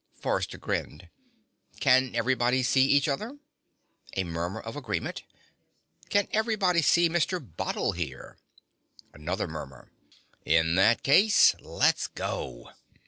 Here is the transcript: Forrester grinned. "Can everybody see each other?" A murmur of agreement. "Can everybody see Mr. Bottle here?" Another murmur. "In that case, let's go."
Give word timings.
Forrester 0.15 0.57
grinned. 0.57 1.09
"Can 1.79 2.15
everybody 2.15 2.63
see 2.63 2.83
each 2.87 3.07
other?" 3.07 3.37
A 4.17 4.23
murmur 4.23 4.59
of 4.59 4.75
agreement. 4.75 5.21
"Can 6.09 6.27
everybody 6.31 6.81
see 6.81 7.07
Mr. 7.07 7.39
Bottle 7.39 7.91
here?" 7.91 8.39
Another 9.13 9.47
murmur. 9.47 9.91
"In 10.43 10.73
that 10.73 11.03
case, 11.03 11.53
let's 11.59 12.07
go." 12.07 12.71